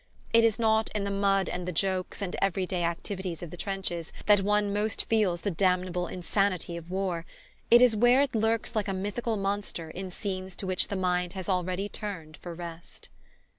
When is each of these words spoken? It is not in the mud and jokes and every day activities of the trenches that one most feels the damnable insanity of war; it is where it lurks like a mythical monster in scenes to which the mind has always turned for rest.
It 0.33 0.43
is 0.43 0.57
not 0.57 0.89
in 0.95 1.03
the 1.03 1.11
mud 1.11 1.47
and 1.47 1.71
jokes 1.75 2.23
and 2.23 2.35
every 2.41 2.65
day 2.65 2.83
activities 2.83 3.43
of 3.43 3.51
the 3.51 3.55
trenches 3.55 4.11
that 4.25 4.41
one 4.41 4.73
most 4.73 5.05
feels 5.05 5.41
the 5.41 5.51
damnable 5.51 6.07
insanity 6.07 6.75
of 6.75 6.89
war; 6.89 7.23
it 7.69 7.83
is 7.83 7.95
where 7.95 8.23
it 8.23 8.33
lurks 8.33 8.75
like 8.75 8.87
a 8.87 8.93
mythical 8.93 9.37
monster 9.37 9.91
in 9.91 10.09
scenes 10.09 10.55
to 10.55 10.65
which 10.65 10.87
the 10.87 10.95
mind 10.95 11.33
has 11.33 11.47
always 11.47 11.87
turned 11.91 12.37
for 12.37 12.55
rest. 12.55 13.09